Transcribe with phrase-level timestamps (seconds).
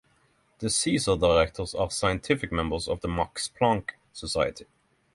[0.57, 4.65] The caesar-directors are scientific members of the Max Planck Society.